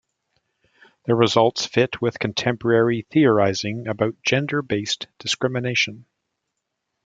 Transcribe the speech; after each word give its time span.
The 1.05 1.13
results 1.13 1.67
fit 1.67 2.01
with 2.01 2.17
contemporary 2.17 3.03
theorizing 3.11 3.87
about 3.87 4.19
gender-based 4.23 5.05
discrimination. 5.19 6.07